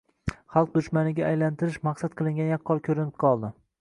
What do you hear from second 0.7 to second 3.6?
dushmani»ga aylantirish maqsad qilingani yaqqol ko‘rinib qoldi.